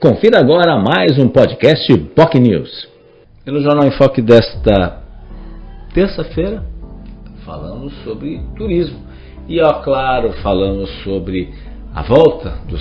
[0.00, 2.88] Confira agora mais um podcast POC News.
[3.46, 5.02] E no Jornal em Foque desta
[5.92, 6.64] terça-feira,
[7.44, 8.98] falamos sobre turismo.
[9.46, 11.52] E, ó, claro, falamos sobre
[11.94, 12.80] a volta dos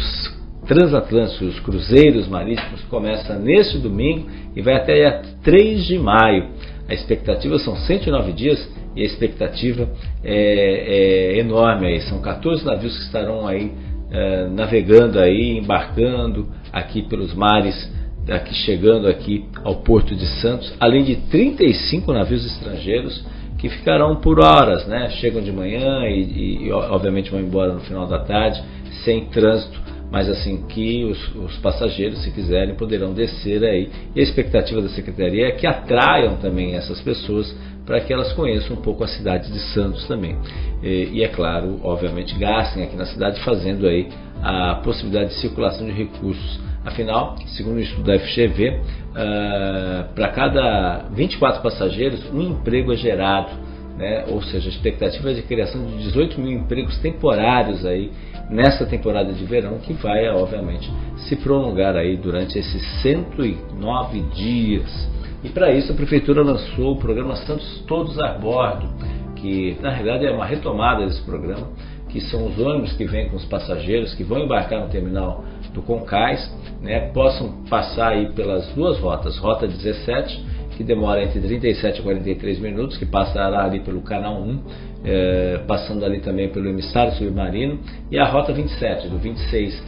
[0.65, 6.51] transatlânticos, os cruzeiros marítimos, começa neste domingo e vai até dia 3 de maio.
[6.87, 8.65] A expectativa são 109 dias
[8.95, 9.89] e a expectativa
[10.23, 11.99] é, é enorme aí.
[12.03, 13.73] São 14 navios que estarão aí
[14.11, 17.91] é, navegando aí, embarcando aqui pelos mares,
[18.29, 23.25] aqui chegando aqui ao Porto de Santos, além de 35 navios estrangeiros
[23.57, 25.09] que ficarão por horas, né?
[25.19, 28.61] Chegam de manhã e, e obviamente vão embora no final da tarde,
[29.03, 29.79] sem trânsito,
[30.11, 33.89] mas assim que os, os, passageiros, se quiserem, poderão descer aí.
[34.15, 38.75] E a expectativa da Secretaria é que atraiam também essas pessoas para que elas conheçam
[38.75, 40.37] um pouco a cidade de Santos também.
[40.81, 44.07] E, e, é claro, obviamente, gastem aqui na cidade fazendo aí
[44.41, 46.59] a possibilidade de circulação de recursos.
[46.85, 48.79] Afinal, segundo o estudo da FGV, uh,
[49.15, 53.51] ah, para cada 24 passageiros, um emprego é gerado.
[53.97, 54.23] Né?
[54.29, 58.11] Ou seja, a expectativa é de criação de 18 mil empregos temporários aí
[58.49, 65.09] nessa temporada de verão que vai, obviamente, se prolongar aí durante esses 109 dias.
[65.43, 68.89] E para isso a prefeitura lançou o programa Santos Todos a Bordo,
[69.35, 71.69] que na realidade é uma retomada desse programa,
[72.09, 75.81] que são os ônibus que vêm com os passageiros que vão embarcar no terminal do
[75.81, 80.43] Concais, né, possam passar aí pelas duas rotas, rota 17,
[80.79, 84.63] que demora entre 37 e 43 minutos, que passará ali pelo canal 1,
[85.03, 89.83] é, passando ali também pelo emissário submarino, e a rota 27, do 26,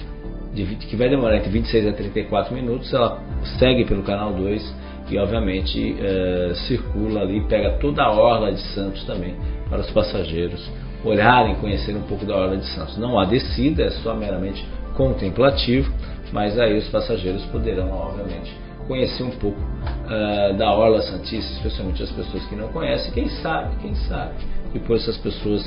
[0.54, 3.24] de, que vai demorar entre 26 a 34 minutos, ela
[3.58, 4.76] segue pelo canal 2
[5.10, 9.34] e obviamente é, circula ali, pega toda a orla de Santos também
[9.70, 10.70] para os passageiros
[11.06, 12.98] olharem, conhecerem um pouco da orla de Santos.
[12.98, 14.62] Não há descida, é só meramente
[14.98, 15.90] contemplativo,
[16.34, 18.54] mas aí os passageiros poderão, obviamente,
[18.92, 23.10] conhecer um pouco uh, da orla santista, especialmente as pessoas que não conhecem.
[23.14, 24.34] Quem sabe, quem sabe,
[24.74, 25.66] depois essas pessoas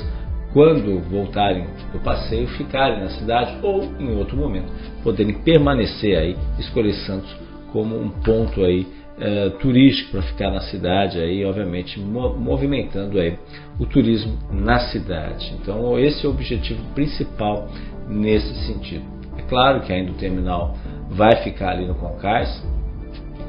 [0.53, 4.71] quando voltarem do passeio, ficarem na cidade ou em outro momento
[5.03, 7.35] poderem permanecer aí, escolher Santos
[7.73, 8.85] como um ponto aí
[9.19, 13.39] é, turístico para ficar na cidade aí, obviamente movimentando aí
[13.79, 15.51] o turismo na cidade.
[15.59, 17.67] Então esse é o objetivo principal
[18.07, 19.03] nesse sentido.
[19.35, 20.77] É claro que ainda o terminal
[21.09, 22.63] vai ficar ali no Concais,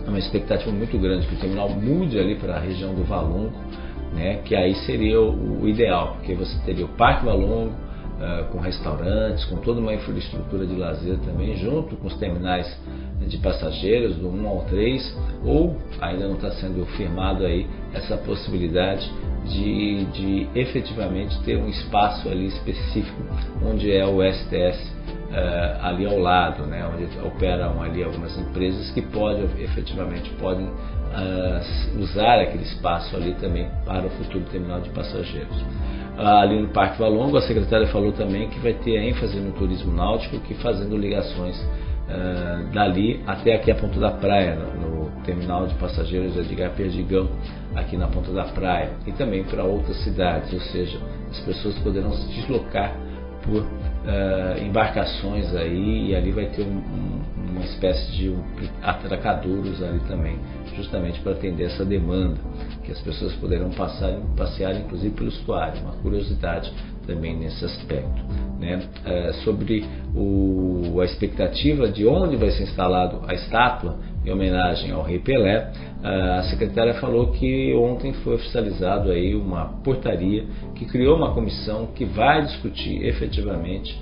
[0.06, 3.52] é uma expectativa muito grande que o terminal mude ali para a região do Valongo,
[4.14, 7.72] né, que aí seria o, o ideal, porque você teria o Parque Valongo,
[8.16, 12.66] uh, com restaurantes, com toda uma infraestrutura de lazer também, junto com os terminais
[13.26, 19.10] de passageiros do 1 ao 3, ou ainda não está sendo firmado aí essa possibilidade
[19.46, 23.22] de, de efetivamente ter um espaço ali específico
[23.64, 24.96] onde é o STS
[25.30, 32.00] uh, ali ao lado, né, onde operam ali algumas empresas que podem efetivamente podem uh,
[32.00, 35.64] usar aquele espaço ali também para o futuro terminal de passageiros.
[36.18, 39.92] Ah, ali no Parque Valongo, a secretária falou também que vai ter ênfase no turismo
[39.92, 45.66] náutico, que fazendo ligações uh, dali até aqui a Ponta da Praia, no, no terminal
[45.66, 47.28] de passageiros Edgar Perdigão,
[47.74, 50.98] aqui na Ponta da Praia, e também para outras cidades, ou seja,
[51.30, 52.94] as pessoas poderão se deslocar
[53.42, 53.62] por
[54.06, 58.34] uh, embarcações aí, e ali vai ter um, um, uma espécie de
[58.82, 60.38] atracadouros ali também,
[60.76, 62.36] justamente para atender essa demanda
[62.84, 66.72] que as pessoas poderão passar, passear inclusive pelo estuário, uma curiosidade
[67.06, 68.24] também nesse aspecto.
[68.58, 68.82] Né?
[69.04, 69.84] É, sobre
[70.14, 75.70] o, a expectativa de onde vai ser instalado a estátua em homenagem ao rei Pelé,
[76.02, 80.44] a secretária falou que ontem foi oficializado aí uma portaria
[80.74, 83.96] que criou uma comissão que vai discutir efetivamente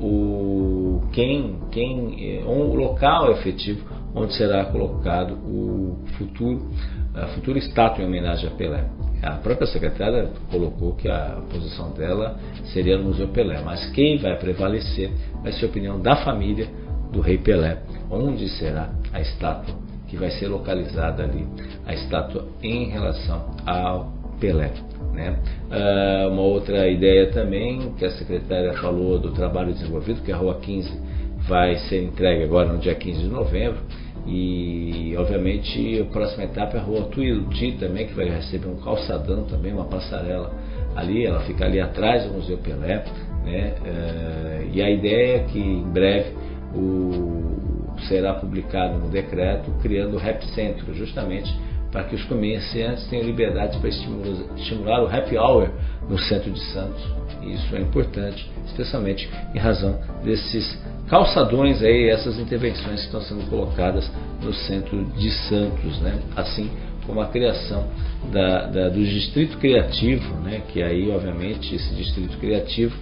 [0.00, 3.84] o quem, quem, o local efetivo
[4.14, 6.68] onde será colocado o futuro
[7.14, 8.84] a futura estátua em homenagem a Pelé.
[9.22, 12.38] A própria secretária colocou que a posição dela
[12.72, 15.10] seria no Museu Pelé, mas quem vai prevalecer
[15.42, 16.68] vai ser a opinião da família
[17.10, 19.74] do rei Pelé, onde será a estátua
[20.08, 21.46] que vai ser localizada ali,
[21.86, 24.72] a estátua em relação ao Pelé.
[25.12, 25.38] Né?
[25.70, 30.58] Uh, uma outra ideia também que a secretária falou do trabalho desenvolvido, que a Rua
[30.60, 30.90] 15
[31.46, 33.80] vai ser entregue agora no dia 15 de novembro,
[34.26, 39.44] e obviamente a próxima etapa é a rua Tuiuti também, que vai receber um calçadão
[39.44, 40.52] também, uma passarela
[40.94, 43.04] ali, ela fica ali atrás do Museu Pelé.
[43.44, 43.74] Né?
[43.84, 46.34] É, e a ideia é que em breve
[46.74, 47.47] o,
[48.06, 51.52] será publicado um decreto criando o Rap Centro, justamente
[51.90, 55.70] para que os comerciantes tenham liberdade para estimular, o happy hour
[56.08, 57.02] no centro de Santos.
[57.42, 60.78] E isso é importante, especialmente em razão desses
[61.08, 64.10] calçadões aí essas intervenções que estão sendo colocadas
[64.42, 66.18] no centro de Santos, né?
[66.36, 66.70] assim
[67.06, 67.88] como a criação
[68.30, 70.62] da, da, do distrito criativo, né?
[70.68, 72.94] que aí obviamente esse distrito criativo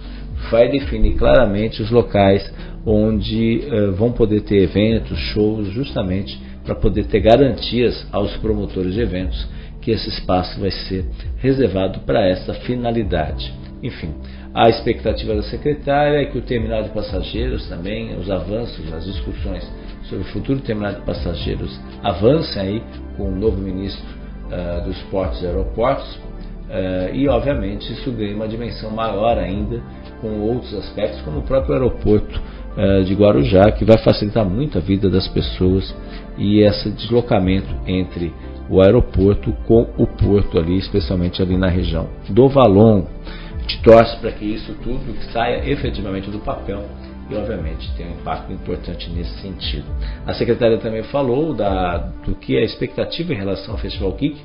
[0.51, 2.51] vai definir claramente os locais
[2.85, 9.01] onde uh, vão poder ter eventos, shows, justamente para poder ter garantias aos promotores de
[9.01, 9.47] eventos
[9.81, 11.05] que esse espaço vai ser
[11.37, 13.53] reservado para essa finalidade.
[13.81, 14.13] Enfim,
[14.53, 19.65] a expectativa da secretária é que o terminal de passageiros também, os avanços, as discussões
[20.03, 22.83] sobre o futuro terminal de passageiros avancem aí
[23.15, 24.05] com o novo ministro
[24.47, 29.81] uh, dos portos e aeroportos uh, e, obviamente, isso ganha uma dimensão maior ainda
[30.21, 32.39] com outros aspectos, como o próprio aeroporto
[32.77, 35.95] uh, de Guarujá, que vai facilitar muito a vida das pessoas
[36.37, 38.33] e esse deslocamento entre
[38.69, 43.07] o aeroporto com o porto ali, especialmente ali na região do Valongo
[43.67, 46.85] gente torce para que isso tudo saia efetivamente do papel
[47.29, 49.85] e, obviamente, tenha um impacto importante nesse sentido.
[50.25, 54.41] A secretária também falou da, do que é a expectativa em relação ao Festival Geek,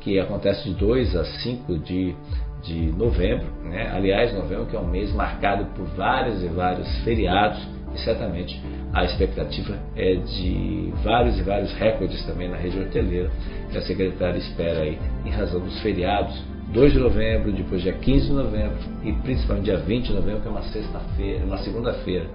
[0.00, 2.14] que acontece de 2 a 5 de,
[2.62, 3.46] de novembro.
[3.64, 3.90] Né?
[3.92, 7.60] Aliás, novembro que é um mês marcado por vários e vários feriados
[7.94, 8.60] e certamente
[8.92, 13.30] a expectativa é de vários e vários recordes também na rede hoteleira
[13.70, 16.40] que a secretária espera aí em razão dos feriados
[16.72, 20.48] 2 de novembro, depois dia 15 de novembro e principalmente dia 20 de novembro, que
[20.48, 22.26] é uma sexta-feira, uma segunda-feira.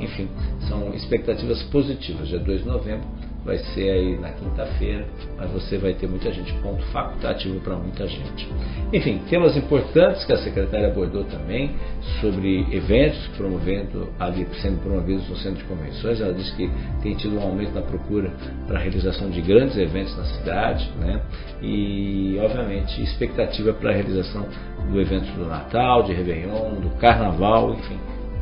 [0.00, 0.28] Enfim,
[0.68, 2.26] são expectativas positivas.
[2.26, 3.06] Dia 2 de novembro
[3.44, 5.06] vai ser aí na quinta-feira,
[5.36, 8.48] mas você vai ter muita gente, ponto facultativo para muita gente.
[8.92, 11.72] Enfim, temas importantes que a secretária abordou também
[12.20, 16.20] sobre eventos promovendo ali, sendo promovidos no centro de convenções.
[16.20, 16.70] Ela disse que
[17.02, 18.30] tem tido um aumento na procura
[18.66, 21.20] para a realização de grandes eventos na cidade, né?
[21.60, 24.46] E obviamente expectativa para a realização
[24.90, 27.98] do evento do Natal, de Réveillon, do Carnaval, enfim,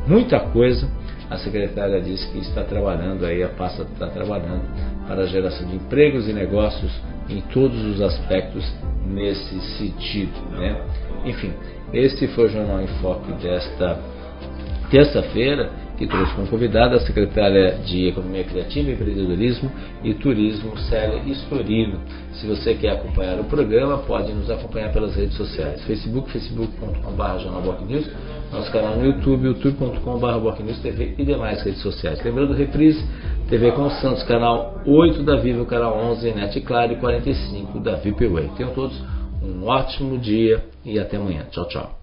[0.07, 0.89] muita coisa
[1.33, 4.61] a secretária disse que está trabalhando aí, a pasta está trabalhando
[5.07, 6.91] para a geração de empregos e negócios
[7.27, 8.63] em todos os aspectos
[9.07, 10.39] nesse sentido.
[10.51, 10.79] Né?
[11.25, 11.51] Enfim,
[11.91, 13.99] esse foi o Jornal em Foque desta
[14.91, 19.71] terça-feira que trouxe como convidada a secretária de Economia Criativa, Empreendedorismo
[20.03, 21.99] e Turismo, Célia Estorino.
[22.33, 28.09] Se você quer acompanhar o programa, pode nos acompanhar pelas redes sociais, Facebook, facebook.com.br News,
[28.51, 32.23] nosso canal no YouTube, youtube.com.br e demais redes sociais.
[32.23, 33.03] Lembrando, reprise,
[33.49, 38.49] TV com Santos, canal 8 da Vivo, canal 11, Net Claro e 45 da VIPWay.
[38.57, 38.99] Tenham todos
[39.43, 41.45] um ótimo dia e até amanhã.
[41.51, 42.02] Tchau, tchau.